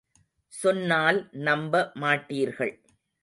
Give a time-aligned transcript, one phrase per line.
[0.53, 2.73] சொன்னால் நம்ப மாட்டீர்கள்.